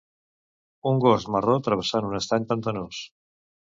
Un 0.93 1.03
gos 1.05 1.29
marró 1.37 1.59
travessant 1.69 2.11
un 2.11 2.19
estany 2.25 2.53
pantanós. 2.53 3.09